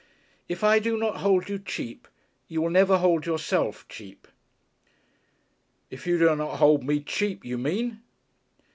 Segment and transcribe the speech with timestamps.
[0.49, 2.07] "If I do not hold you cheap,
[2.47, 4.27] you will never hold yourself cheap"
[5.91, 8.01] "If you do not hold me cheap, you mean?"